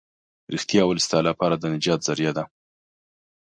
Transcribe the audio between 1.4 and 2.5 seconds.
د نجات ذريعه ده.